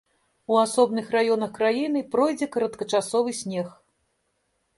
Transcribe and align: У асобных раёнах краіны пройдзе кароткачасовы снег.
У 0.53 0.55
асобных 0.61 1.11
раёнах 1.15 1.51
краіны 1.59 2.01
пройдзе 2.15 2.47
кароткачасовы 2.57 3.31
снег. 3.43 3.67